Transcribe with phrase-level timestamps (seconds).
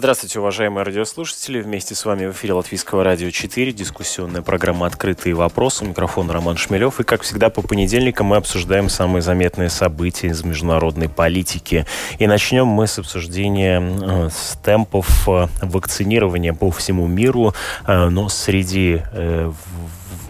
[0.00, 1.60] Здравствуйте, уважаемые радиослушатели.
[1.60, 5.84] Вместе с вами в эфире Латвийского радио 4, дискуссионная программа «Открытые вопросы».
[5.84, 7.00] Микрофон Роман Шмелев.
[7.00, 11.84] И, как всегда, по понедельникам мы обсуждаем самые заметные события из международной политики.
[12.18, 17.52] И начнем мы с обсуждения э, с темпов э, вакцинирования по всему миру.
[17.86, 19.02] Э, но среди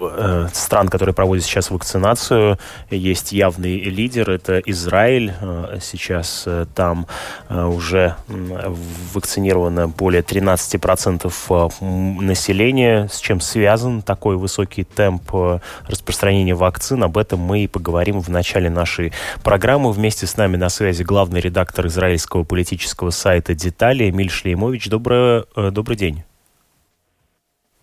[0.00, 2.58] Э, стран, которые проводят сейчас вакцинацию,
[2.90, 5.32] есть явный лидер, это Израиль.
[5.40, 7.06] Э, сейчас э, там
[7.48, 13.08] уже вакцинировано более 13% населения.
[13.10, 17.02] С чем связан такой высокий темп распространения вакцин?
[17.04, 19.12] Об этом мы и поговорим в начале нашей
[19.42, 19.92] программы.
[19.92, 24.88] Вместе с нами на связи главный редактор израильского политического сайта «Детали» Эмиль Шлеймович.
[24.88, 26.24] Добрый, добрый день.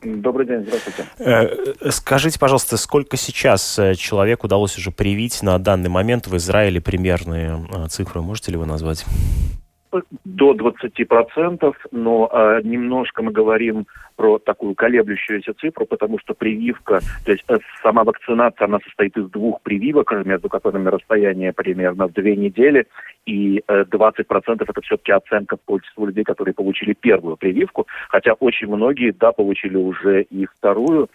[0.03, 1.06] Добрый день, здравствуйте.
[1.17, 6.80] Э, скажите, пожалуйста, сколько сейчас э, человек удалось уже привить на данный момент в Израиле
[6.80, 8.22] примерные э, цифры?
[8.22, 9.06] Можете ли вы назвать?
[10.24, 17.32] До 20%, но э, немножко мы говорим про такую колеблющуюся цифру, потому что прививка, то
[17.32, 22.36] есть э, сама вакцинация, она состоит из двух прививок, между которыми расстояние примерно в две
[22.36, 22.88] недели,
[23.26, 29.12] и э, 20% это все-таки оценка числу людей, которые получили первую прививку, хотя очень многие,
[29.12, 31.08] да, получили уже и вторую, Э,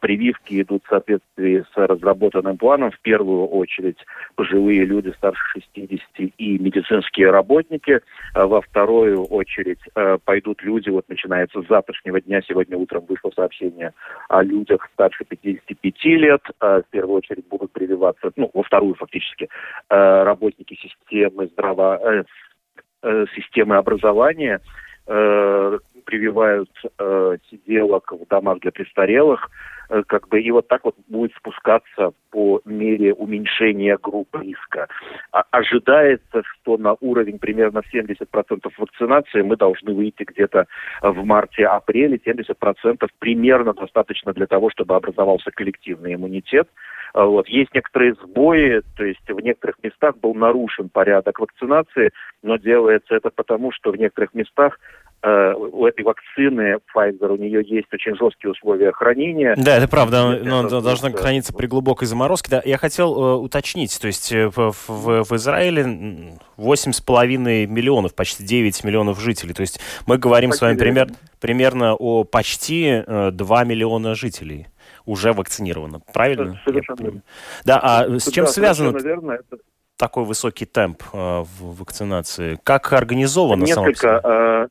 [0.00, 2.90] прививки идут в соответствии с разработанным планом.
[2.90, 3.98] В первую очередь
[4.34, 5.42] пожилые люди старше
[5.74, 6.00] 60
[6.38, 8.00] и медицинские работники.
[8.34, 13.30] А во вторую очередь э, пойдут люди, вот начинается с завтрашнего дня, сегодня утром вышло
[13.34, 13.92] сообщение
[14.28, 16.42] о людях старше 55 лет.
[16.60, 19.48] В первую очередь будут прививаться, ну, во вторую фактически,
[19.88, 22.24] э, работники системы здраво...
[23.34, 24.60] системы образования,
[26.06, 29.50] прививают э, сиделок в домах для престарелых,
[29.90, 34.88] э, как бы и вот так вот будет спускаться по мере уменьшения групп риска.
[35.32, 40.66] А, ожидается, что на уровень примерно 70% вакцинации мы должны выйти где-то
[41.02, 42.18] в марте-апреле.
[42.24, 46.68] 70% примерно достаточно для того, чтобы образовался коллективный иммунитет.
[47.16, 47.48] А вот.
[47.48, 52.10] Есть некоторые сбои, то есть в некоторых местах был нарушен порядок вакцинации,
[52.42, 57.62] но делается это потому, что в некоторых местах э, у этой вакцины Pfizer, у нее
[57.64, 59.54] есть очень жесткие условия хранения.
[59.56, 62.50] Да, это правда, но она должна храниться при глубокой заморозке.
[62.50, 65.82] Да, я хотел э, уточнить, то есть э, в, в, в Израиле
[66.56, 69.54] 8,5 миллионов, почти 9 миллионов жителей.
[69.54, 71.08] То есть мы говорим почти с вами пример,
[71.40, 74.68] примерно о почти 2 э, миллиона жителей
[75.04, 76.00] уже вакцинировано.
[76.12, 76.60] Правильно?
[76.64, 77.22] Совершенно.
[77.64, 79.58] Да, а с чем да, связан это...
[79.96, 82.58] такой высокий темп э, в вакцинации?
[82.62, 83.64] Как организовано?
[83.64, 84.68] Несколько, э,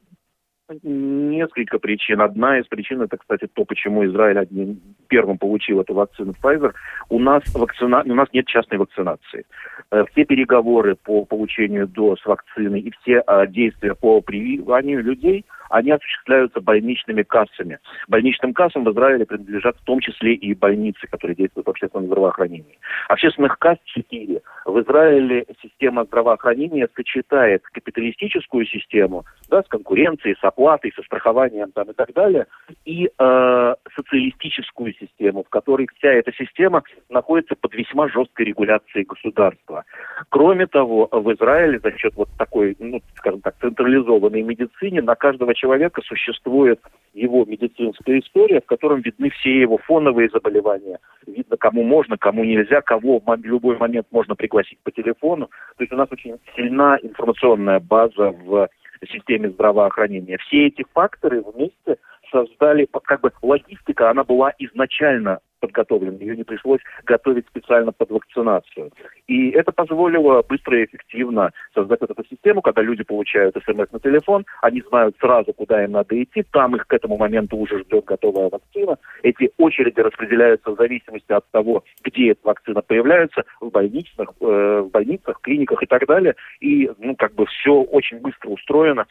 [0.81, 2.21] Несколько причин.
[2.21, 6.73] Одна из причин это, кстати, то, почему Израиль одним первым получил эту вакцину Pfizer.
[7.09, 8.01] У нас, вакцина...
[8.03, 9.45] у нас нет частной вакцинации.
[9.91, 15.91] Э, все переговоры по получению доз вакцины и все э, действия по прививанию людей– они
[15.91, 17.79] осуществляются больничными кассами.
[18.07, 22.77] Больничным кассам в Израиле принадлежат в том числе и больницы, которые действуют в общественном здравоохранении.
[23.07, 24.41] Общественных касс 4.
[24.65, 31.89] В Израиле система здравоохранения сочетает капиталистическую систему да, с конкуренцией, с оплатой, со страхованием там,
[31.89, 32.47] и так далее,
[32.85, 39.85] и э, социалистическую систему, в которой вся эта система находится под весьма жесткой регуляцией государства.
[40.29, 45.54] Кроме того, в Израиле за счет вот такой, ну, скажем так, централизованной медицине на каждого
[45.55, 46.79] человека существует
[47.13, 50.99] его медицинская история, в котором видны все его фоновые заболевания.
[51.25, 55.47] Видно, кому можно, кому нельзя, кого в любой момент можно пригласить по телефону.
[55.77, 58.69] То есть у нас очень сильна информационная база в
[59.09, 60.37] системе здравоохранения.
[60.37, 61.97] Все эти факторы вместе
[62.31, 68.91] создали, как бы логистика, она была изначально подготовлен, ее не пришлось готовить специально под вакцинацию.
[69.27, 73.99] И это позволило быстро и эффективно создать вот эту систему, когда люди получают смс на
[73.99, 78.05] телефон, они знают сразу, куда им надо идти, там их к этому моменту уже ждет
[78.05, 78.97] готовая вакцина.
[79.23, 84.89] Эти очереди распределяются в зависимости от того, где эта вакцина появляется, в больницах, э, в
[84.91, 86.35] больницах, клиниках и так далее.
[86.59, 89.05] И, ну, как бы все очень быстро устроено.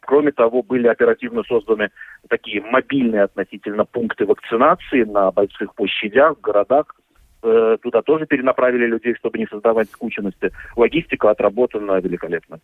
[0.00, 1.90] Кроме того, были оперативно созданы
[2.28, 6.99] такие мобильные относительно пункты вакцинации на больших площадях площадях, в городах.
[7.42, 10.52] Э, туда тоже перенаправили людей, чтобы не создавать скученности.
[10.76, 12.60] Логистика отработана великолепно.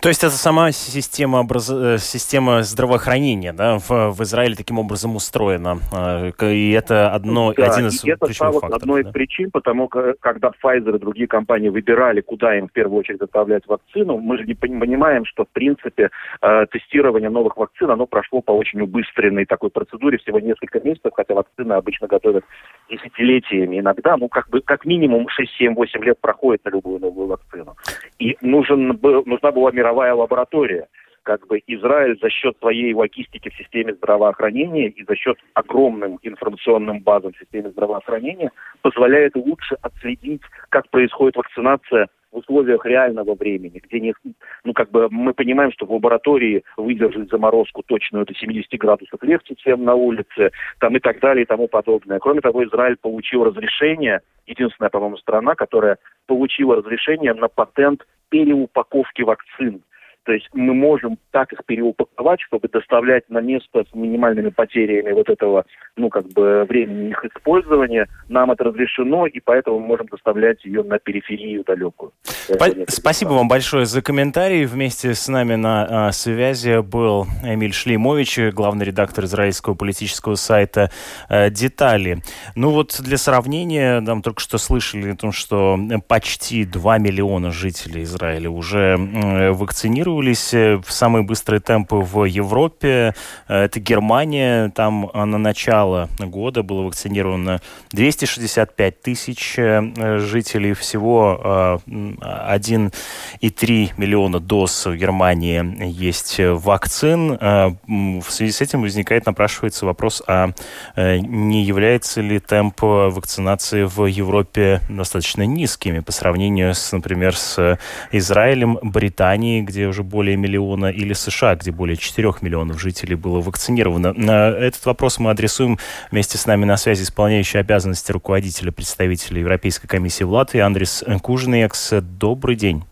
[0.00, 1.70] То есть это сама система, образ...
[1.70, 5.78] Э, система здравоохранения да, в, в Израиле таким образом устроена.
[5.92, 9.08] А, и это одно, да, один из и это стало факторов, одной да?
[9.08, 13.18] из причин, потому как когда Pfizer и другие компании выбирали, куда им в первую очередь
[13.18, 16.10] доставлять вакцину, мы же не понимаем, что в принципе
[16.42, 21.34] э, тестирование новых вакцин, оно прошло по очень убыстренной такой процедуре, всего несколько месяцев, хотя
[21.34, 22.44] вакцины обычно готовят
[22.88, 25.26] десятилетиями иногда, ну как бы как минимум
[25.60, 27.76] 6-7-8 лет проходит на любую новую вакцину.
[28.18, 30.88] И нужен был, нужна была мировая лаборатория.
[31.26, 37.00] Как бы Израиль за счет своей логистики в системе здравоохранения и за счет огромным информационным
[37.00, 43.98] базам в системе здравоохранения позволяет лучше отследить, как происходит вакцинация в условиях реального времени, где
[43.98, 44.14] не,
[44.62, 49.56] ну, как бы мы понимаем, что в лаборатории выдержать заморозку точную до 70 градусов легче,
[49.56, 52.20] чем на улице, там и так далее и тому подобное.
[52.20, 59.82] Кроме того, Израиль получил разрешение, единственная, по-моему, страна, которая получила разрешение на патент переупаковки вакцин.
[60.26, 65.28] То есть мы можем так их переупаковать, чтобы доставлять на место с минимальными потерями вот
[65.28, 65.64] этого,
[65.96, 68.08] ну, как бы, времени их использования.
[68.28, 72.10] Нам это разрешено, и поэтому мы можем доставлять ее на периферию далекую.
[72.24, 74.64] Спа- спасибо вам большое за комментарий.
[74.64, 80.90] Вместе с нами на а, связи был Эмиль Шлеймович, главный редактор израильского политического сайта
[81.28, 82.18] а, «Детали».
[82.56, 85.78] Ну вот для сравнения, нам только что слышали о том, что
[86.08, 92.24] почти 2 миллиона жителей Израиля уже э, вакцинированы вакцинировались э, в самые быстрые темпы в
[92.24, 93.14] Европе.
[93.48, 94.70] Э, это Германия.
[94.74, 97.60] Там э, на начало года было вакцинировано
[97.92, 100.74] 265 тысяч жителей.
[100.74, 107.38] Всего 1,3 миллиона доз в Германии есть вакцин.
[107.38, 110.50] В связи с этим возникает, напрашивается вопрос, а
[110.96, 117.78] не является ли темп вакцинации в Европе достаточно низкими по сравнению, с, например, с
[118.12, 124.08] Израилем, Британией, где уже более миллиона, или США, где более 4 миллионов жителей было вакцинировано.
[124.08, 125.78] Этот вопрос мы адресуем
[126.10, 131.92] вместе с нами на связи исполняющий обязанности руководителя представителя Европейской комиссии в Латвии Андрес Кужнекс.
[132.00, 132.84] Добрый день.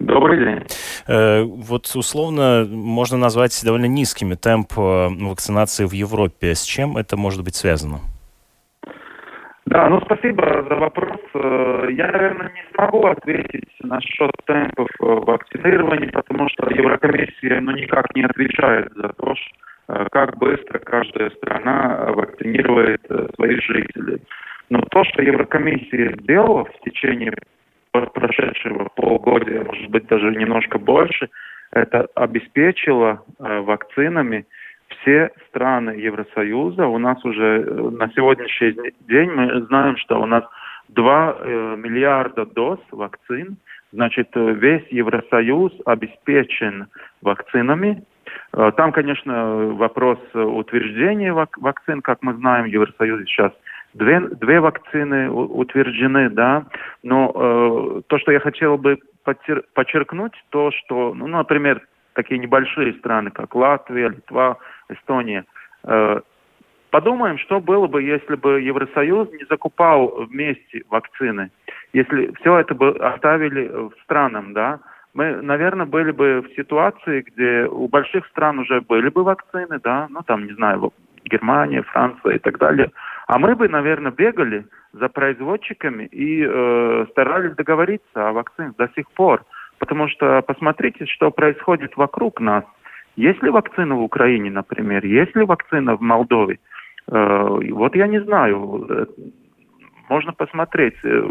[0.00, 0.66] Добрый день.
[1.06, 6.54] Э, вот условно можно назвать довольно низкими темп э, вакцинации в Европе.
[6.54, 8.00] С чем это может быть связано?
[9.70, 11.20] Да, ну спасибо за вопрос.
[11.32, 18.12] Э, я, наверное, не смогу ответить насчет темпов э, вакцинирования, потому что Еврокомиссия ну, никак
[18.16, 19.34] не отвечает за то,
[19.88, 23.06] э, как быстро каждая страна вакцинирует
[23.36, 24.20] своих жителей.
[24.70, 27.32] Но то, что Еврокомиссия сделала в течение
[27.92, 31.28] прошедшего полугодия, может быть, даже немножко больше,
[31.70, 34.46] это обеспечило вакцинами
[35.00, 36.86] все страны Евросоюза.
[36.86, 40.44] У нас уже э, на сегодняшний день мы знаем, что у нас
[40.88, 43.56] 2 э, миллиарда доз вакцин.
[43.92, 46.86] Значит, э, весь Евросоюз обеспечен
[47.22, 48.04] вакцинами.
[48.52, 53.52] Там, конечно, вопрос утверждения вак вакцин, как мы знаем, в Евросоюзе сейчас
[53.94, 56.66] две, две вакцины утверждены, да,
[57.02, 58.98] но э, то, что я хотел бы
[59.74, 61.82] подчеркнуть, то, что, ну, например,
[62.14, 64.58] такие небольшие страны, как Латвия, Литва,
[64.92, 65.44] Эстония.
[65.84, 66.20] Э,
[66.90, 71.50] подумаем, что было бы, если бы Евросоюз не закупал вместе вакцины,
[71.92, 74.80] если все это бы оставили странам, да,
[75.12, 80.06] мы, наверное, были бы в ситуации, где у больших стран уже были бы вакцины, да,
[80.08, 80.92] ну там, не знаю,
[81.24, 82.90] Германия, Франция и так далее,
[83.26, 89.08] а мы бы, наверное, бегали за производчиками и э, старались договориться о вакцинах до сих
[89.12, 89.44] пор.
[89.78, 92.64] Потому что посмотрите, что происходит вокруг нас.
[93.20, 95.04] Есть ли вакцина в Украине, например?
[95.04, 96.58] Есть ли вакцина в Молдове?
[97.06, 98.86] Э, вот я не знаю.
[98.88, 99.06] Э,
[100.08, 100.96] можно посмотреть.
[101.04, 101.30] Э,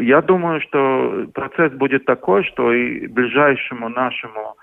[0.00, 4.56] я думаю, что процесс будет такой, что и ближайшему нашему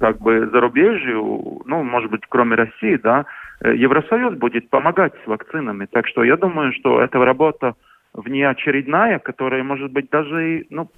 [0.00, 3.26] как бы зарубежью, ну, может быть, кроме России, да,
[3.60, 5.84] Евросоюз будет помогать с вакцинами.
[5.84, 7.74] Так что я думаю, что эта работа
[8.14, 10.90] внеочередная, которая, может быть, даже и, ну,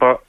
[0.00, 0.20] по,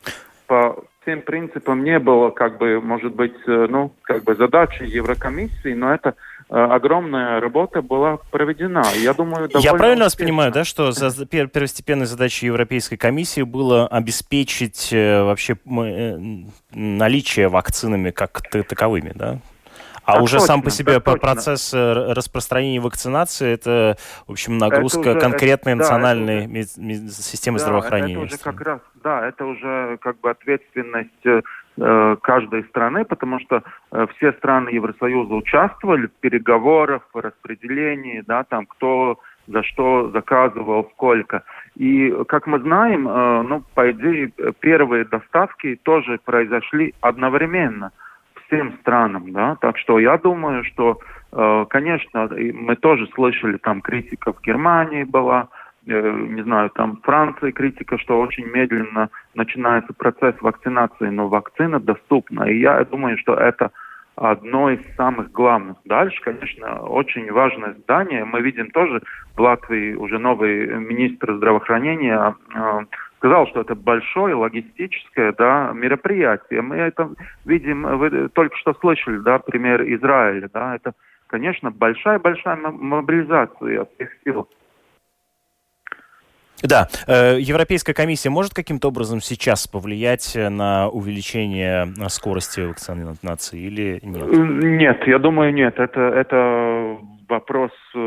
[0.46, 5.74] по всем принципам не было, как бы, может быть, э, ну, как бы задачи Еврокомиссии,
[5.74, 6.15] но это
[6.50, 8.83] э, огромная работа была проведена.
[8.95, 14.89] Я думаю, Я правильно вас понимаю, да, что за первостепенной задачей Европейской комиссии было обеспечить
[14.91, 15.57] э, вообще
[16.72, 19.39] наличие вакцинами как таковыми, да?
[20.05, 25.19] А уже точно, сам по себе процесс э, распространения вакцинации это, в общем, нагрузка уже,
[25.19, 28.25] конкретной это, национальной да, это, системы да, здравоохранения.
[28.25, 33.63] Это уже как раз, да, это уже как бы ответственность э, каждой страны, потому что
[33.91, 40.89] э, все страны Евросоюза участвовали в переговорах, в распределении, да, там кто за что заказывал,
[40.93, 41.43] сколько.
[41.75, 47.91] И, как мы знаем, э, ну, по идее, первые доставки тоже произошли одновременно
[48.53, 51.00] всем странам, да, так что я думаю, что,
[51.31, 55.48] э, конечно, мы тоже слышали, там критика в Германии была,
[55.88, 62.43] э, не знаю, там Франции критика, что очень медленно начинается процесс вакцинации, но вакцина доступна,
[62.43, 63.72] и я думаю, что это
[64.15, 65.77] одно из самых главных.
[65.86, 68.25] Дальше, конечно, очень важное здание.
[68.25, 69.01] Мы видим тоже
[69.36, 72.79] в Латвии уже новый министр здравоохранения э,
[73.24, 76.62] сказал, что это большое логистическое да, мероприятие.
[76.62, 77.10] Мы это
[77.46, 80.50] видим, вы только что слышали, да, пример Израиля.
[80.53, 80.92] Да, это,
[81.27, 84.50] конечно, большая-большая мобилизация всех сил.
[86.63, 94.27] Да, э, Европейская комиссия может каким-то образом сейчас повлиять на увеличение скорости вакцинации или нет?
[94.27, 95.80] Нет, я думаю, нет.
[95.80, 96.98] Это, это
[97.30, 97.98] вопрос э,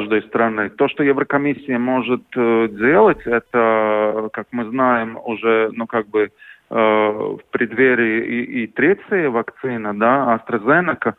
[0.00, 0.70] каждой страны.
[0.70, 6.30] То, что Еврокомиссия может э, делать, это, как мы знаем, уже, ну, как бы
[6.72, 11.14] в преддверии и, и третьей вакцины, да, AstraZeneca,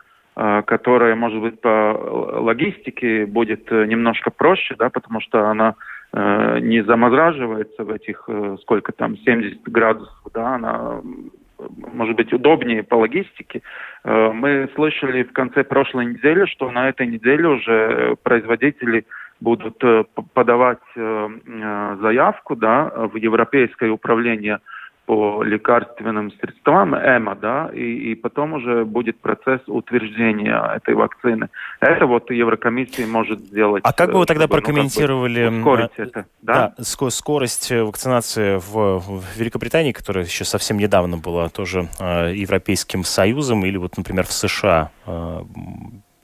[0.63, 1.91] которая, может быть, по
[2.39, 5.75] логистике будет немножко проще, да, потому что она
[6.13, 11.01] Э, не замораживается в этих, э, сколько там, 70 градусов, да, она
[11.93, 13.61] может быть удобнее по логистике.
[14.03, 19.05] Э, мы слышали в конце прошлой недели, что на этой неделе уже производители
[19.39, 19.81] будут
[20.35, 24.59] подавать заявку да, в Европейское управление
[25.11, 31.49] по лекарственным средствам ЭМА, да, и, и потом уже будет процесс утверждения этой вакцины.
[31.81, 33.83] Это вот Еврокомиссия может сделать.
[33.85, 36.73] А как бы вы тогда чтобы, прокомментировали ну, как бы, это, да?
[36.77, 43.65] Да, скорость вакцинации в, в Великобритании, которая еще совсем недавно была тоже э, Европейским Союзом,
[43.65, 44.91] или вот, например, в США?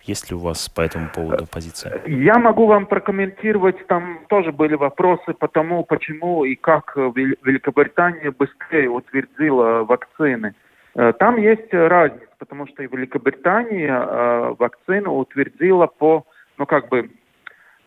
[0.08, 2.02] Есть ли у вас по этому поводу позиция?
[2.08, 3.86] Я могу вам прокомментировать.
[3.88, 10.56] Там тоже были вопросы по тому, почему и как Великобритания быстрее утвердила вакцины.
[10.96, 16.26] Э, там есть разница, потому что и Великобритания э, вакцину утвердила по,
[16.58, 17.12] ну как бы,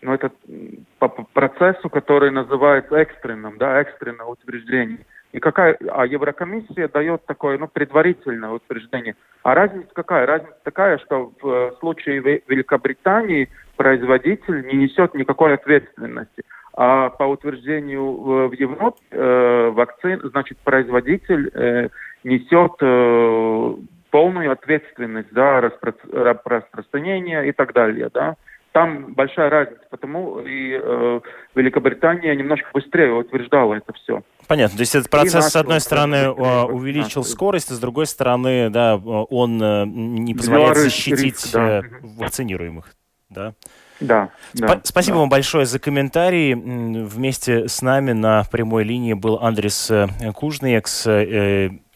[0.03, 0.31] ну это
[0.99, 4.99] по процессу, который называется экстренным, да, экстренное утверждение.
[5.33, 9.15] И какая, а Еврокомиссия дает такое, ну, предварительное утверждение.
[9.43, 10.27] А разница какая?
[10.27, 16.43] Разница такая, что в э, случае Великобритании производитель не несет никакой ответственности.
[16.75, 21.89] А по утверждению в Европе э, вакцин, значит, производитель э,
[22.25, 23.75] несет э,
[24.11, 28.37] полную ответственность за распро распространение и так далее, да
[28.73, 31.21] там большая разница, потому и э,
[31.55, 34.23] Великобритания немножко быстрее утверждала это все.
[34.51, 34.79] Понятно.
[34.79, 38.97] То есть этот процесс, с одной стороны, а, увеличил скорость, а с другой стороны, да,
[38.97, 41.79] он э, не позволяет защитить риск, да.
[41.79, 42.93] Э, вакцинируемых.
[43.29, 43.55] Да.
[44.01, 45.21] Да, да, Спасибо да.
[45.21, 46.55] вам большое за комментарии.
[46.55, 51.07] Вместе с нами на прямой линии был Андрес э, Кужниекс,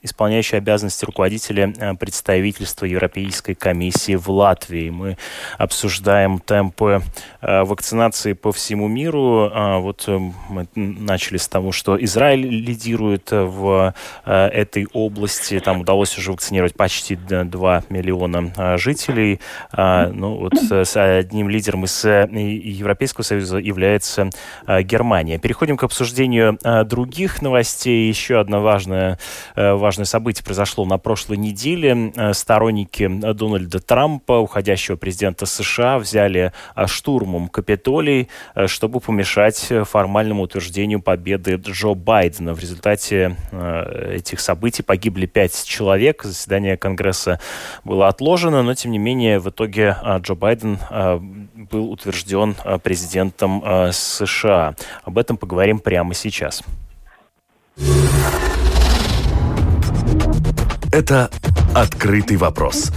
[0.05, 4.91] исполняющий обязанности руководителя э, представительства Европейской комиссии в Латвии.
[4.91, 5.17] Мы
[5.57, 7.03] обсуждаем темпы
[7.41, 9.51] э, вакцинации по всему миру.
[9.53, 10.19] А, вот э,
[10.51, 13.95] мы начали с того, что Израиль лидирует в
[14.25, 15.59] этой области.
[15.61, 19.41] Там удалось уже вакцинировать почти 2 миллиона жителей.
[19.73, 24.29] А, ну, вот с одним лидером из Европейского Союза является
[24.67, 25.39] Германия.
[25.39, 28.09] Переходим к обсуждению других новостей.
[28.09, 29.19] Еще одна важная,
[29.57, 32.13] важная важное событие произошло на прошлой неделе.
[32.17, 40.43] Э, сторонники Дональда Трампа, уходящего президента США, взяли э, штурмом Капитолий, э, чтобы помешать формальному
[40.43, 42.55] утверждению победы Джо Байдена.
[42.55, 43.37] В результате
[44.11, 46.25] этих событий погибли пять человек.
[46.25, 47.39] Заседание Конгресса
[47.85, 50.79] было отложено, но, тем не менее, в итоге Джо Байден
[51.71, 54.75] был утвержден президентом США.
[55.05, 56.65] Об этом поговорим прямо сейчас.
[60.95, 61.29] Это
[61.75, 62.93] «Открытый вопрос»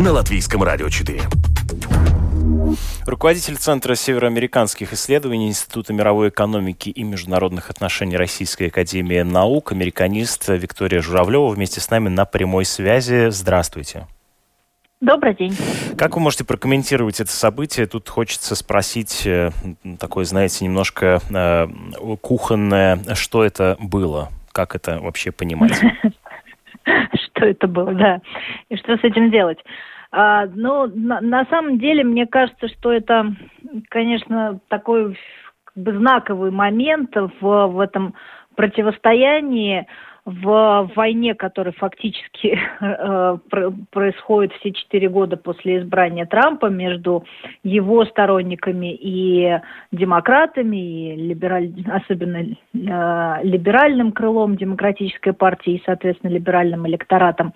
[0.00, 1.20] на Латвийском радио 4.
[3.06, 11.00] Руководитель Центра североамериканских исследований Института мировой экономики и международных отношений Российской академии наук, американист Виктория
[11.00, 13.28] Журавлева вместе с нами на прямой связи.
[13.30, 14.08] Здравствуйте.
[15.00, 15.56] Добрый день.
[15.96, 17.86] Как вы можете прокомментировать это событие?
[17.86, 19.52] Тут хочется спросить э,
[20.00, 21.68] такое, знаете, немножко э,
[22.20, 24.30] кухонное, что это было?
[24.50, 25.80] Как это вообще понимать?
[27.14, 28.20] что это было, да,
[28.68, 29.58] и что с этим делать.
[30.10, 33.34] А, ну, на, на самом деле, мне кажется, что это,
[33.88, 35.18] конечно, такой
[35.64, 38.14] как бы знаковый момент в, в этом
[38.54, 39.86] противостоянии.
[40.24, 43.38] В войне, которая фактически э,
[43.90, 47.24] происходит все четыре года после избрания Трампа между
[47.64, 49.58] его сторонниками и
[49.90, 50.76] демократами,
[51.12, 51.72] и либераль...
[51.90, 52.54] особенно э,
[53.42, 57.52] либеральным крылом демократической партии и, соответственно, либеральным электоратом.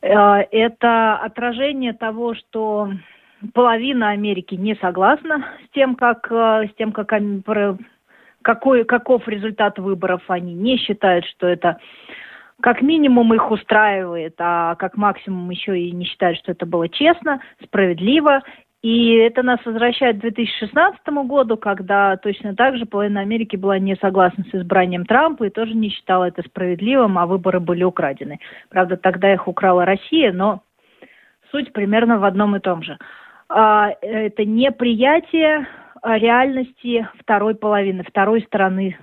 [0.00, 2.92] Э, это отражение того, что
[3.52, 7.12] половина Америки не согласна с тем, как, э, с тем, как
[8.42, 10.22] какой, каков результат выборов.
[10.28, 11.78] Они не считают, что это
[12.60, 17.40] как минимум их устраивает, а как максимум еще и не считают, что это было честно,
[17.62, 18.42] справедливо.
[18.82, 23.94] И это нас возвращает к 2016 году, когда точно так же половина Америки была не
[23.96, 28.40] согласна с избранием Трампа и тоже не считала это справедливым, а выборы были украдены.
[28.70, 30.62] Правда, тогда их украла Россия, но
[31.50, 32.96] суть примерно в одном и том же.
[33.50, 35.66] А, это неприятие
[36.04, 38.96] реальности второй половины, второй стороны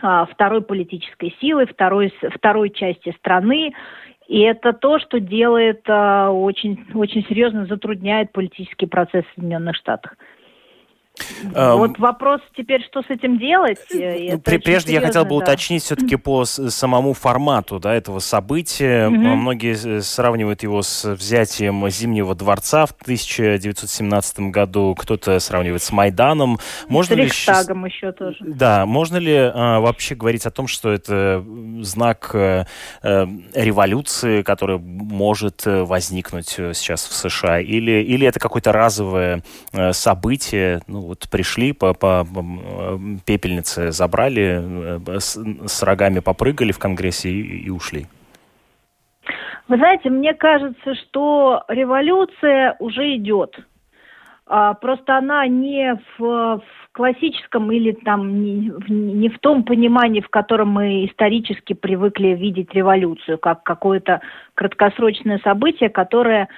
[0.00, 3.74] а, второй политической силы, второй, второй части страны.
[4.28, 10.16] И это то, что делает, а, очень, очень серьезно затрудняет политический процесс в Соединенных Штатах.
[11.52, 13.78] Um, вот вопрос теперь, что с этим делать?
[13.92, 15.36] Э, ну, прежде я хотел бы да.
[15.36, 19.08] уточнить все-таки по самому формату да, этого события.
[19.08, 19.34] Mm-hmm.
[19.34, 26.58] Многие сравнивают его с взятием Зимнего дворца в 1917 году, кто-то сравнивает с Майданом.
[26.88, 27.92] Можно с Рейхстагом ли...
[27.92, 28.38] еще тоже.
[28.40, 31.44] Да, можно ли а, вообще говорить о том, что это
[31.80, 32.64] знак а,
[33.02, 39.42] революции, которая может возникнуть сейчас в США, или, или это какое-то разовое
[39.92, 42.26] событие, ну, вот пришли по, по
[43.24, 45.36] пепельнице, забрали, э, с,
[45.66, 48.06] с рогами попрыгали в Конгрессе и, и ушли?
[49.68, 53.58] Вы знаете, мне кажется, что революция уже идет.
[54.46, 56.62] А, просто она не в, в
[56.92, 63.38] классическом или там не, не в том понимании, в котором мы исторически привыкли видеть революцию,
[63.38, 64.20] как какое-то
[64.54, 66.48] краткосрочное событие, которое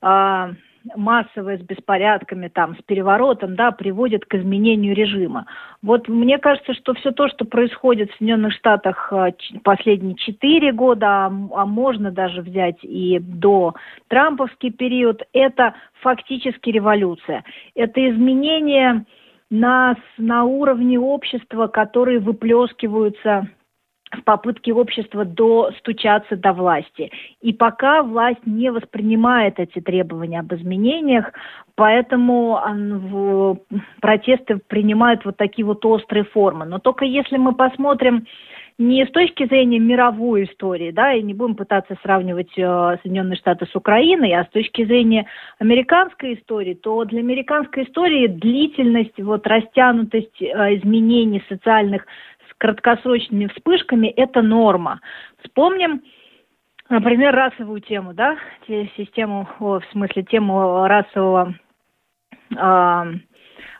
[0.00, 0.52] а,
[0.96, 5.46] массовое с беспорядками, там, с переворотом, да, приводит к изменению режима.
[5.82, 9.32] Вот мне кажется, что все то, что происходит в Соединенных Штатах а,
[9.62, 13.74] последние четыре года, а, а можно даже взять и до
[14.08, 17.44] Трамповский период, это фактически революция.
[17.74, 19.04] Это изменения
[19.50, 23.48] нас на уровне общества, которые выплескиваются
[24.12, 27.10] в попытке общества достучаться до власти.
[27.40, 31.32] И пока власть не воспринимает эти требования об изменениях,
[31.74, 33.58] поэтому
[34.00, 36.64] протесты принимают вот такие вот острые формы.
[36.64, 38.26] Но только если мы посмотрим
[38.78, 43.66] не с точки зрения мировой истории, да, и не будем пытаться сравнивать э, Соединенные Штаты
[43.66, 45.26] с Украиной, а с точки зрения
[45.58, 52.06] американской истории, то для американской истории длительность, вот растянутость э, изменений социальных
[52.58, 55.00] краткосрочными вспышками– это норма.
[55.42, 56.02] Вспомним,
[56.88, 61.54] например, расовую тему, да, систему, в смысле тему расового
[62.50, 63.04] э,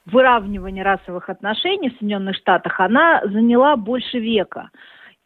[0.06, 4.70] выравнивания расовых отношений в Соединенных Штатах, она заняла больше века.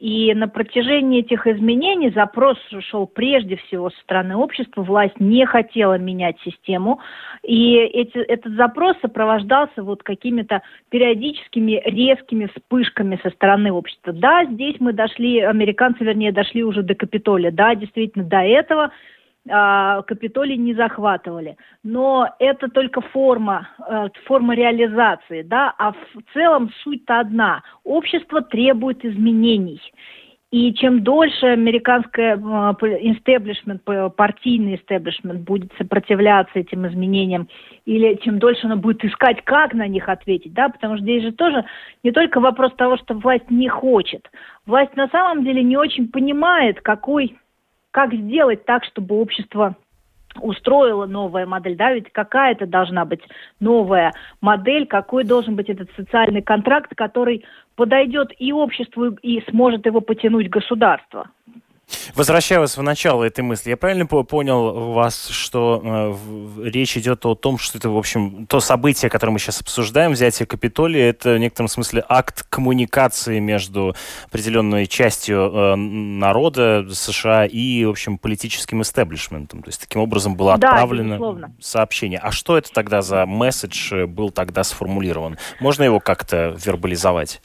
[0.03, 4.83] И на протяжении этих изменений запрос шел прежде всего со стороны общества.
[4.83, 6.99] Власть не хотела менять систему.
[7.45, 14.13] И эти, этот запрос сопровождался вот какими-то периодическими резкими вспышками со стороны общества.
[14.13, 17.53] Да, здесь мы дошли, американцы, вернее, дошли уже до Капитолия.
[17.53, 18.91] Да, действительно, до этого
[19.45, 21.57] Капитолий не захватывали.
[21.83, 25.97] Но это только форма, э, форма реализации, да, а в
[26.33, 27.63] целом суть-то одна.
[27.83, 29.81] Общество требует изменений.
[30.53, 33.83] И чем дольше американское истеблишмент,
[34.17, 37.49] партийный истеблишмент будет сопротивляться этим изменениям,
[37.87, 41.33] или чем дольше оно будет искать, как на них ответить, да, потому что здесь же
[41.33, 41.65] тоже
[42.03, 44.31] не только вопрос того, что власть не хочет.
[44.67, 47.39] Власть на самом деле не очень понимает, какой
[47.93, 49.77] как сделать так, чтобы общество
[50.41, 53.21] устроила новая модель, да, ведь какая это должна быть
[53.61, 57.45] новая модель, какой должен быть этот социальный контракт, который
[57.77, 61.29] подойдет и обществу, и сможет его потянуть государство.
[62.15, 67.59] Возвращаясь в начало этой мысли, я правильно понял вас, что э, речь идет о том,
[67.59, 71.69] что это, в общем, то событие, которое мы сейчас обсуждаем, взятие Капитолия, это в некотором
[71.69, 73.95] смысле акт коммуникации между
[74.27, 79.63] определенной частью э, народа США и, в общем, политическим истеблишментом.
[79.63, 82.19] То есть таким образом было отправлено да, сообщение.
[82.19, 85.39] А что это тогда за месседж был тогда сформулирован?
[85.61, 87.41] Можно его как-то вербализовать?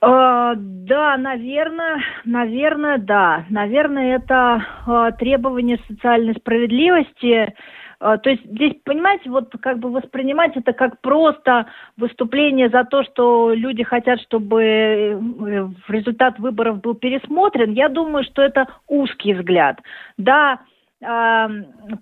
[0.00, 3.44] Э, да, наверное, наверное, да.
[3.50, 7.54] Наверное, это э, требование социальной справедливости
[8.00, 13.52] то есть здесь, понимаете, вот как бы воспринимать это как просто выступление за то, что
[13.52, 15.18] люди хотят, чтобы
[15.88, 19.80] результат выборов был пересмотрен, я думаю, что это узкий взгляд.
[20.16, 20.60] Да,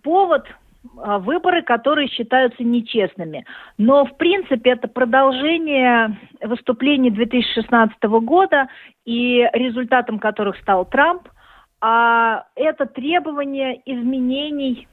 [0.03, 0.47] повод
[0.95, 3.45] выборы, которые считаются нечестными.
[3.79, 8.69] Но, в принципе, это продолжение выступлений 2016 года
[9.05, 11.29] и результатом которых стал Трамп.
[11.81, 14.89] А это требование изменений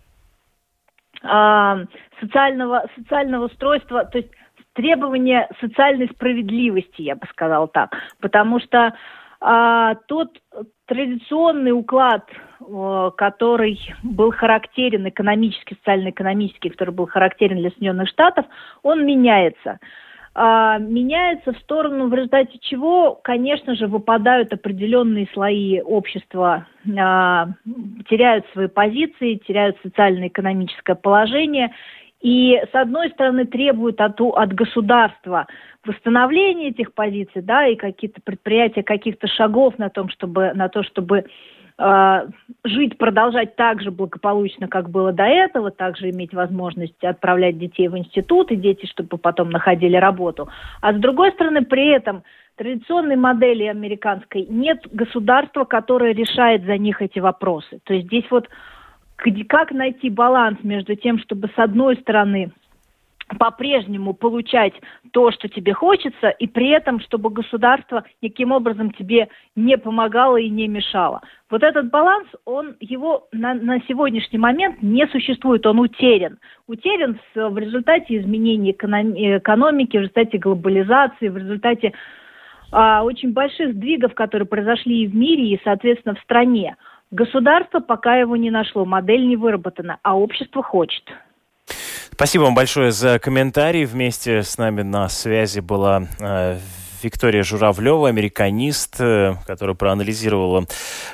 [1.24, 1.80] а,
[2.20, 4.30] социального, социального устройства, то есть
[4.74, 7.96] требование социальной справедливости, я бы сказала так.
[8.20, 8.94] Потому что
[9.40, 10.38] а, тот
[10.94, 12.30] традиционный уклад,
[13.18, 18.46] который был характерен экономически, социально-экономический, который был характерен для Соединенных Штатов,
[18.84, 19.80] он меняется.
[20.36, 27.50] А, меняется в сторону, в результате чего, конечно же, выпадают определенные слои общества, а,
[28.10, 31.72] теряют свои позиции, теряют социально-экономическое положение
[32.24, 35.46] и, с одной стороны, требуют от, от государства
[35.86, 41.26] восстановления этих позиций, да, и какие-то предприятия, каких-то шагов на том, чтобы, на то, чтобы
[41.78, 42.28] э,
[42.64, 47.98] жить, продолжать так же благополучно, как было до этого, также иметь возможность отправлять детей в
[47.98, 50.48] институт, и дети, чтобы потом находили работу.
[50.80, 52.24] А с другой стороны, при этом
[52.56, 57.80] традиционной модели американской нет государства, которое решает за них эти вопросы.
[57.84, 58.48] То есть здесь вот
[59.16, 62.52] как найти баланс между тем, чтобы с одной стороны
[63.40, 64.74] по-прежнему получать
[65.12, 70.50] то, что тебе хочется, и при этом, чтобы государство никаким образом тебе не помогало и
[70.50, 71.22] не мешало.
[71.50, 76.38] Вот этот баланс, он его на, на сегодняшний момент не существует, он утерян.
[76.68, 81.94] Утерян в, в результате изменений экономи- экономики, в результате глобализации, в результате
[82.72, 86.76] а, очень больших сдвигов, которые произошли и в мире, и, соответственно, в стране.
[87.14, 91.04] Государство пока его не нашло, модель не выработана, а общество хочет.
[92.12, 93.86] Спасибо вам большое за комментарий.
[93.86, 96.58] Вместе с нами на связи была э,
[97.04, 100.66] Виктория Журавлева, американист, э, которая проанализировала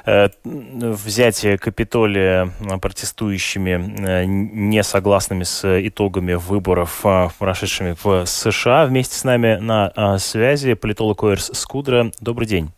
[0.06, 2.50] э, взятие Капитолия
[2.82, 7.04] протестующими, э, не согласными с итогами выборов,
[7.38, 8.86] прошедшими в США.
[8.86, 12.10] Вместе с нами на связи политолог Оэрс Скудра.
[12.22, 12.72] Добрый день.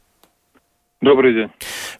[1.02, 1.50] Добрый день.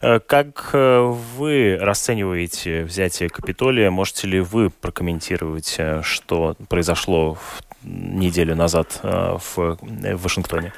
[0.00, 3.90] Э, как э, вы расцениваете взятие Капитолия?
[3.90, 7.36] Можете ли вы прокомментировать, э, что произошло
[7.84, 9.76] неделю назад в
[10.22, 10.72] Вашингтоне?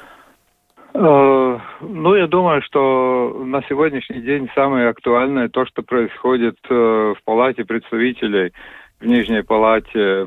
[0.95, 8.53] Ну, я думаю, что на сегодняшний день самое актуальное то, что происходит в Палате представителей,
[8.99, 10.25] в Нижней Палате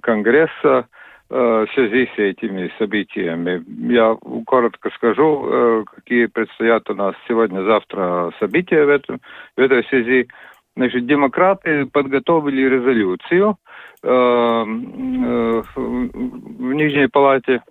[0.00, 0.86] Конгресса,
[1.28, 3.64] в связи с этими событиями.
[3.92, 9.20] Я коротко скажу, э, какие предстоят у нас сегодня-завтра события в, этом,
[9.56, 10.28] в этой связи.
[10.76, 13.56] Значит, демократы подготовили резолюцию
[14.02, 17.62] э, э, в Нижней Палате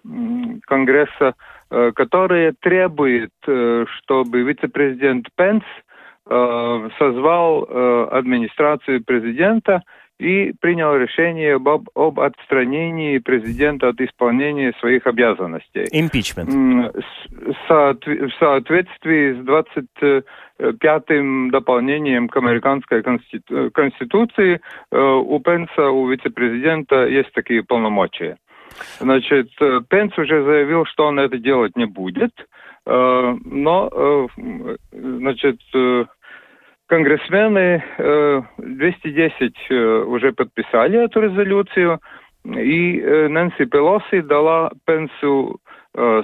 [0.65, 1.35] Конгресса,
[1.69, 5.63] э, которая требует, э, чтобы вице-президент Пенс
[6.27, 9.81] э, созвал э, администрацию президента
[10.19, 15.85] и принял решение об, об отстранении президента от исполнения своих обязанностей.
[15.91, 16.49] Импичмент.
[16.49, 19.39] В соответствии с
[20.59, 23.71] 25-м дополнением к американской конститу...
[23.71, 28.37] конституции э, у Пенса, у вице-президента есть такие полномочия.
[28.99, 32.31] Значит, э, Пенс уже заявил, что он это делать не будет,
[32.85, 34.29] э, но,
[34.91, 35.59] значит,
[36.87, 37.83] конгрессмены
[38.57, 41.99] 210 э, э, уже подписали эту резолюцию,
[42.45, 45.59] и э, Нэнси Пелоси дала Пенсу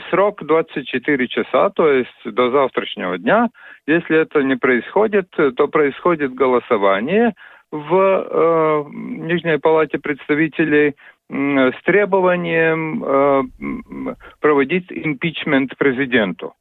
[0.10, 3.48] срок 24 часа, то есть до завтрашнего дня.
[3.88, 7.34] Если это не происходит, то происходит голосование
[7.72, 10.98] в Нижней Палате представителей
[11.30, 13.02] с требованием
[14.42, 16.54] проводить импичмент президенту.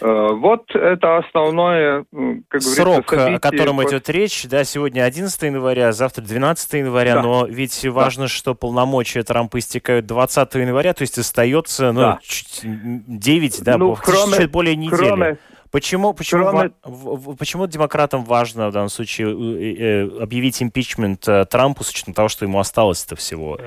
[0.00, 2.04] Э, вот это основное,
[2.48, 3.36] как Срок, событие.
[3.36, 7.22] о котором идет речь, да, сегодня 11 января, завтра 12 января, да.
[7.22, 8.28] но ведь важно, да.
[8.28, 12.18] что полномочия Трампа истекают 20 января, то есть остается, ну, да.
[12.62, 14.96] 9, да, ну, кроме, чуть более недели.
[14.96, 15.38] Кроме,
[15.72, 16.70] Почему, почему, Кроме...
[16.84, 22.12] ва- почему демократам важно в данном случае э, э, объявить импичмент э, Трампу с учетом
[22.12, 23.58] того, что ему осталось-то всего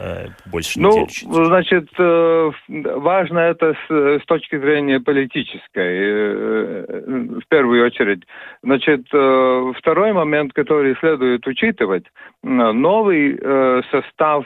[0.46, 1.08] больше ну, недели?
[1.26, 1.90] Ну, значит,
[2.68, 8.22] важно это с, с точки зрения политической, в первую очередь.
[8.62, 12.06] Значит, второй момент, который следует учитывать,
[12.44, 13.36] новый
[13.92, 14.46] состав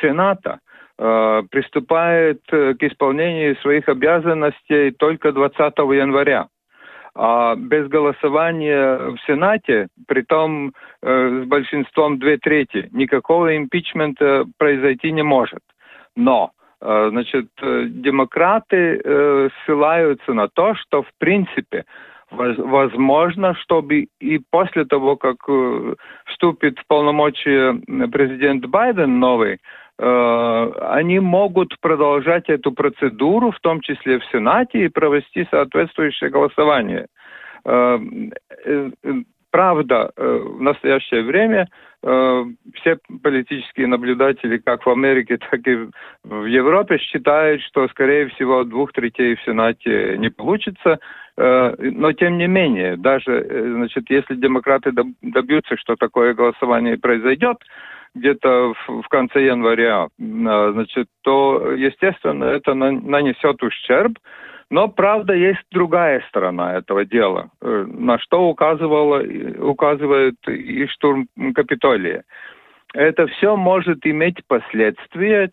[0.00, 0.60] Сената–
[0.96, 6.46] приступает к исполнению своих обязанностей только 20 января.
[7.14, 10.72] А без голосования в Сенате, при том
[11.02, 15.60] э, с большинством две трети, никакого импичмента произойти не может.
[16.16, 21.84] Но э, Значит, э, демократы э, ссылаются на то, что в принципе
[22.30, 25.94] возможно, чтобы и после того, как э,
[26.26, 27.74] вступит в полномочия
[28.10, 29.58] президент Байден новый,
[30.04, 37.06] они могут продолжать эту процедуру, в том числе в Сенате, и провести соответствующее голосование.
[37.64, 37.98] Э,
[39.50, 41.68] правда, в настоящее время
[42.02, 45.86] все политические наблюдатели, как в Америке, так и
[46.24, 50.98] в Европе, считают, что, скорее всего, двух третей в Сенате не получится.
[51.36, 57.56] Э, но тем не менее, даже, э, значит, если демократы добьются, что такое голосование произойдет,
[58.14, 64.18] где-то в, конце января, э, значит, то, естественно, это нанесет ущерб.
[64.70, 69.22] Но, правда, есть другая сторона этого дела, на что указывала,
[69.58, 72.24] указывает и штурм Капитолия.
[72.94, 75.50] Это все может иметь последствия,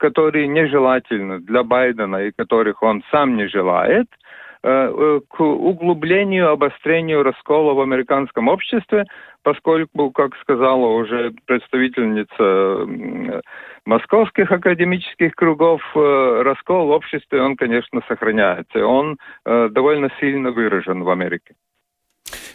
[0.00, 4.21] которые нежелательны для Байдена и которых он сам не желает– Э, э,
[4.62, 9.04] к углублению, обострению раскола в американском обществе,
[9.42, 13.42] поскольку, как сказала уже представительница
[13.84, 18.86] московских академических кругов, э, раскол в обществе, он, конечно, сохраняется.
[18.86, 21.54] Он довольно сильно выражен в Америке.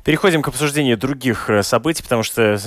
[0.05, 2.57] Переходим к обсуждению других событий, потому что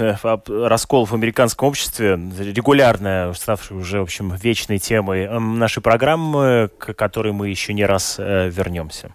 [0.46, 7.33] раскол в американском обществе регулярная, ставшая уже, в общем, вечной темой нашей программы, к которой
[7.33, 9.14] мы еще не раз вернемся.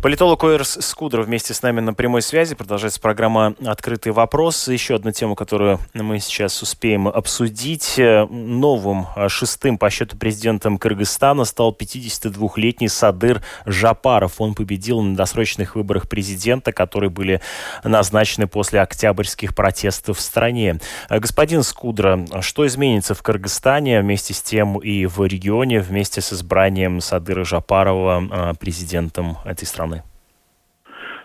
[0.00, 2.54] Политолог Оэрс Скудер вместе с нами на прямой связи.
[2.54, 4.68] Продолжается программа «Открытый вопрос».
[4.68, 7.94] Еще одна тема, которую мы сейчас успеем обсудить.
[7.98, 14.40] Новым а, шестым по счету президентом Кыргызстана стал 52-летний Садыр Жапаров.
[14.40, 17.40] Он победил на досрочных выборах президента, которые были
[17.82, 20.78] назначены после октябрьских протестов в стране.
[21.10, 27.00] Господин Скудра, что изменится в Кыргызстане вместе с тем и в регионе вместе с избранием
[27.00, 29.97] Садыра Жапарова президентом этой страны?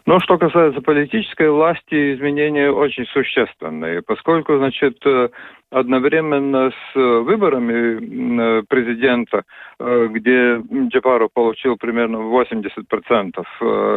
[0.05, 5.29] Но что касается политической власти, изменения очень существенные, поскольку, значит, э,
[5.71, 9.43] одновременно с выборами э, президента,
[9.79, 13.45] э, где Джапаров получил примерно 80%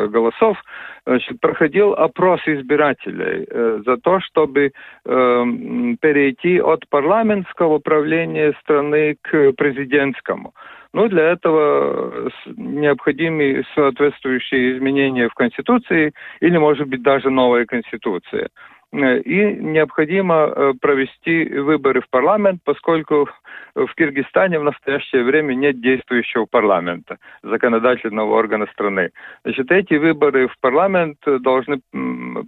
[0.08, 0.56] голосов,
[1.04, 3.46] значит, проходил опрос избирателей
[3.84, 4.72] за то, чтобы
[5.04, 10.52] перейти от парламентского управления страны к президентскому.
[10.96, 18.48] Ну, для этого необходимы соответствующие изменения в Конституции или, может быть, даже новая Конституция.
[18.92, 23.28] Э, и необходимо э, провести выборы в парламент, поскольку
[23.74, 29.10] в Киргизстане в настоящее время нет действующего парламента, законодательного органа страны.
[29.44, 31.80] Значит, эти выборы в парламент должны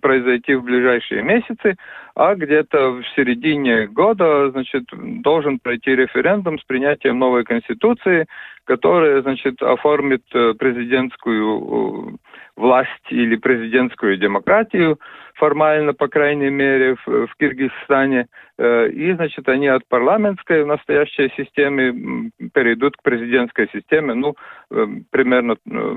[0.01, 1.77] произойти в ближайшие месяцы,
[2.19, 4.87] а где-то в середине года, значит,
[5.23, 8.27] должен пройти референдум с принятием новой конституции,
[8.65, 12.19] которая, значит, оформит э, президентскую
[12.57, 14.99] власть или президентскую демократию,
[15.35, 18.27] формально, по крайней мере, в, в Киргизстане.
[18.59, 24.35] Э, и, значит, они от парламентской в настоящей системе перейдут к президентской системе, ну,
[24.73, 25.97] э, примерно э,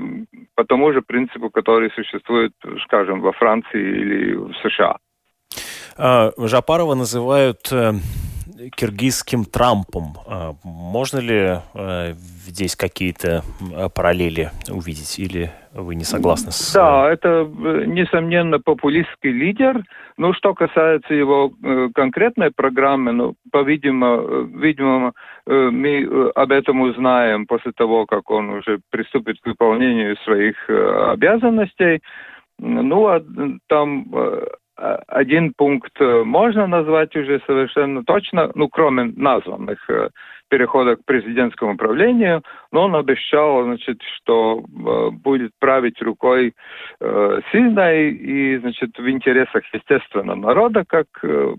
[0.54, 2.52] по тому же принципу, который существует,
[2.84, 4.98] скажем, во Франции или в США.
[5.96, 7.72] А, Жапарова называют
[8.76, 10.14] киргизским Трампом.
[10.26, 11.58] А, можно ли
[12.46, 13.42] здесь какие-то
[13.94, 16.72] параллели увидеть или вы не согласны с...
[16.74, 19.82] Да, это, э, несомненно, популистский лидер.
[20.18, 25.12] Ну, что касается его э, конкретной программы, ну, по-видимому, э, видимо,
[25.46, 32.00] мы об этом узнаем после того, как он уже приступит к выполнению своих обязанностей.
[32.58, 33.20] Ну, а
[33.68, 34.06] там
[34.76, 39.88] один пункт можно назвать уже совершенно точно, ну, кроме названных
[40.52, 46.52] перехода к президентскому правлению, но он обещал, значит, что э, будет править рукой
[47.00, 51.54] э, сильной и, значит, в интересах, естественно, народа, как э,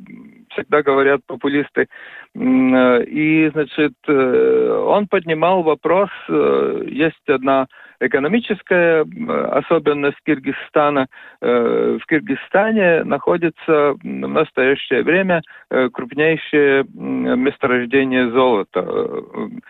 [0.51, 1.87] всегда говорят популисты.
[2.35, 7.65] Э, и, значит, он поднимал вопрос, есть одна
[8.07, 9.05] экономическая
[9.51, 11.07] особенность Киргизстана.
[11.41, 18.85] В Киргизстане находится в настоящее время крупнейшее месторождение золота,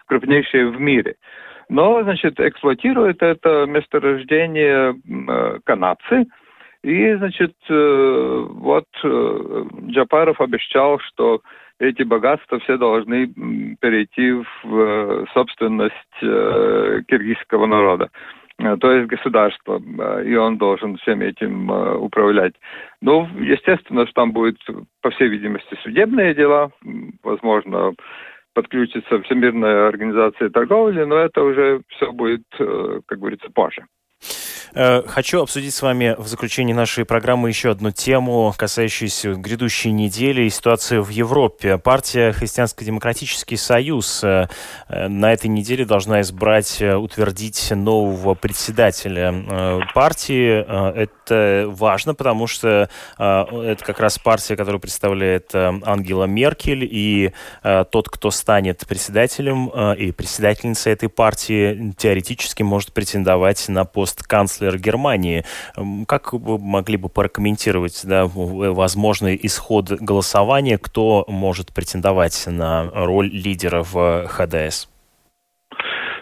[0.08, 1.16] крупнейшее в мире.
[1.70, 4.96] Но, значит, эксплуатирует это месторождение
[5.66, 6.26] канадцы–
[6.84, 8.88] И, значит, вот
[9.88, 11.40] Джапаров обещал, что
[11.84, 13.28] эти богатства все должны
[13.80, 14.32] перейти
[14.64, 18.10] в собственность киргизского народа
[18.80, 19.82] то есть государство,
[20.22, 22.54] и он должен всем этим управлять.
[23.02, 24.58] Ну, естественно, что там будет,
[25.02, 26.72] по всей видимости, судебные дела,
[27.24, 27.94] возможно,
[28.54, 33.86] подключится Всемирная организация торговли, но это уже все будет, как говорится, позже.
[34.76, 40.44] Э, хочу обсудить с вами в заключении нашей программы еще одну тему, касающуюся грядущей недели
[40.44, 41.78] и ситуации в Европе.
[41.78, 44.48] Партия Христианско-демократический союз э,
[44.90, 50.64] э, на этой неделе должна избрать, утвердить нового председателя партии.
[51.04, 57.32] Это важно, потому что это как раз партия, которую представляет Ангела Меркель, и
[57.64, 64.78] тот, кто станет председателем и председательницей этой партии, теоретически может претендовать на пост канцлера канцлер
[64.80, 65.44] Германии.
[66.08, 70.78] Как вы могли бы прокомментировать да, возможный исход голосования?
[70.78, 74.88] Кто может претендовать на роль лидера в ХДС?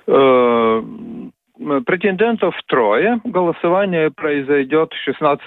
[0.07, 0.81] Э,
[1.85, 3.21] претендентов трое.
[3.23, 5.45] Голосование произойдет 16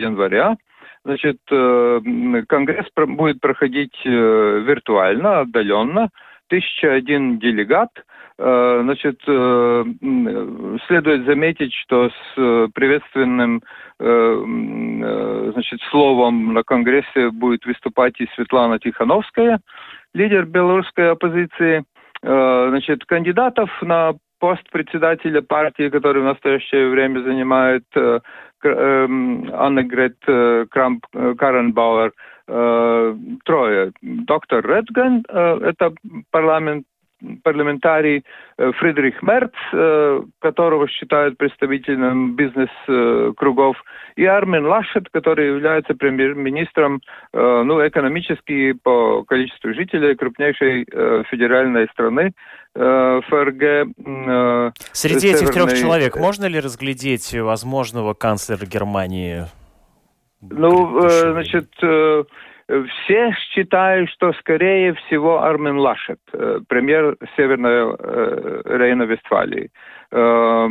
[0.00, 0.56] января.
[1.04, 2.00] Значит, э,
[2.48, 6.10] Конгресс будет проходить э, виртуально, отдаленно.
[6.48, 9.84] 1001 делегат– Э, значит, э,
[10.86, 13.62] следует заметить, что с э, приветственным
[13.96, 19.60] значит, словом на Конгрессе будет выступать и Светлана Тихановская,
[20.14, 21.84] лидер белорусской оппозиции.
[22.20, 30.16] Значит, кандидатов на пост председателя партии, который в настоящее время занимает Анна Грет
[30.70, 32.12] Крамп Каренбауэр,
[33.44, 33.92] трое.
[34.02, 35.92] Доктор Редган, это
[36.32, 36.84] парламент
[37.42, 38.24] парламентарий
[38.58, 43.76] э, Фридрих Мерц, э, которого считают представителем бизнес-кругов,
[44.16, 47.00] и Армин Лашет, который является премьер-министром
[47.32, 50.84] э, ну, экономически по количеству жителей крупнейшей
[51.30, 52.32] федеральной страны.
[52.76, 53.94] ФРГ.
[54.90, 59.44] Среди этих трех человек можно ли разглядеть возможного канцлера Германии?
[60.40, 61.70] Ну, значит,
[62.68, 69.70] все считают, что, скорее всего, Армен Лашет, э, премьер Северной э, Рейна-Вестфалии.
[70.10, 70.68] Э,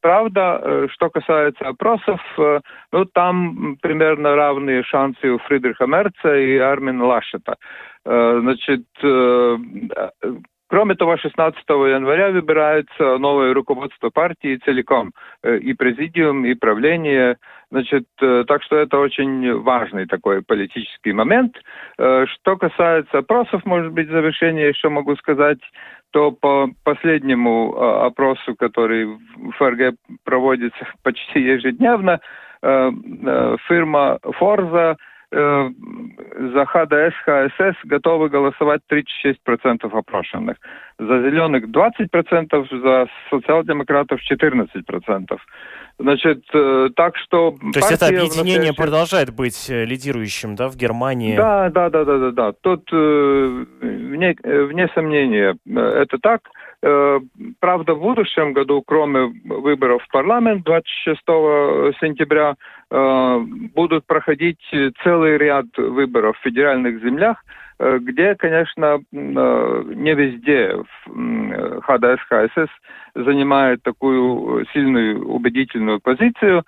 [0.00, 7.56] правда, что касается опросов, ну, там примерно равные шансы у Фридриха Мерца и Армина Лашета.
[8.04, 8.82] Значит,
[10.72, 17.36] Кроме того, 16 января выбирается новое руководство партии целиком, э, и президиум, и правление.
[17.70, 21.58] Значит, э, так что это очень важный такой политический момент.
[21.98, 25.60] Э, что касается опросов, может быть, в завершение еще могу сказать,
[26.10, 29.18] то по последнему опросу, который
[29.58, 32.20] ФРГ проводится почти ежедневно,
[32.62, 34.96] фирма Forza
[35.32, 40.58] за ХДС, ХСС готовы голосовать 36% опрошенных.
[40.98, 45.38] За зеленых 20%, за социал-демократов 14%.
[45.98, 47.52] Значит, э, так что...
[47.72, 48.74] То есть это объединение настоящее...
[48.74, 51.36] продолжает быть э, лидирующим, да, в Германии?
[51.36, 52.52] Да, да, да, да, да, да.
[52.60, 56.42] Тут вне, вне сомнения это так.
[56.82, 61.20] Правда, в будущем году, кроме выборов в парламент 26
[62.00, 62.56] сентября,
[62.92, 63.38] Э,
[63.74, 64.60] будут проходить
[65.02, 67.42] целый ряд выборов в федеральных землях,
[67.78, 72.70] э, где, конечно, э, не везде ХДС, ХСС
[73.14, 76.64] занимает такую сильную, убедительную позицию,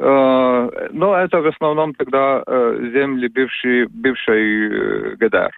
[0.00, 5.50] но это в основном тогда земли бывшей, бывшей ГДР.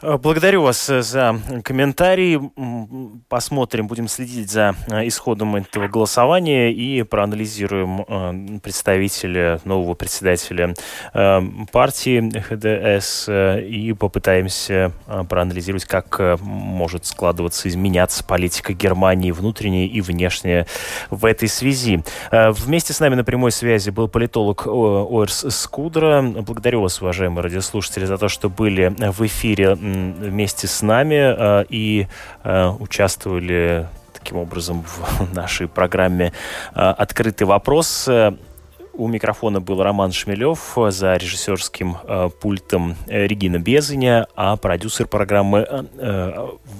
[0.00, 2.40] Э, благодарю вас э, за комментарии.
[3.28, 10.74] Посмотрим, будем следить за э, исходом этого голосования и проанализируем представителя, нового председателя
[11.12, 14.92] партии ХДС и попытаемся
[15.28, 20.66] проанализировать, как может складываться, изменяться политика Германии внутренняя и внешняя
[21.10, 22.02] в этой связи.
[22.30, 26.22] Вместе с нами на прямой связи был политолог Оэрс Скудра.
[26.22, 32.06] Благодарю вас, уважаемые радиослушатели, за то, что были в эфире вместе с нами э, и
[32.44, 36.32] э, участвовали таким образом в нашей программе
[36.74, 38.08] э, «Открытый вопрос».
[38.92, 41.98] У микрофона был Роман Шмелев, за режиссерским
[42.40, 45.86] пультом Регина Безыня, а продюсер программы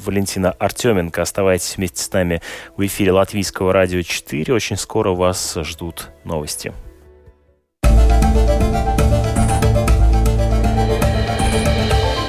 [0.05, 1.23] Валентина Артеменко.
[1.23, 2.43] Оставайтесь вместе с нами
[2.77, 4.53] в эфире Латвийского радио 4.
[4.53, 6.73] Очень скоро вас ждут новости.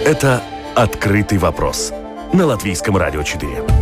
[0.09, 0.41] Это
[0.75, 1.91] «Открытый вопрос»
[2.31, 3.78] на Латвийском радио 4.